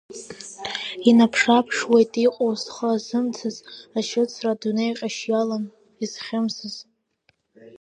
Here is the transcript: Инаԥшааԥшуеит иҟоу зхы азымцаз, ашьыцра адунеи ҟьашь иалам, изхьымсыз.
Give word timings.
Инаԥшааԥшуеит 1.09 2.11
иҟоу 2.25 2.51
зхы 2.61 2.87
азымцаз, 2.95 3.57
ашьыцра 3.97 4.51
адунеи 4.53 4.93
ҟьашь 4.97 5.21
иалам, 5.29 5.65
изхьымсыз. 6.03 6.75